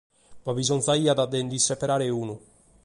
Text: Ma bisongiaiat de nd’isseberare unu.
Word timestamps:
Ma 0.43 0.51
bisongiaiat 0.57 1.19
de 1.31 1.39
nd’isseberare 1.45 2.07
unu. 2.21 2.35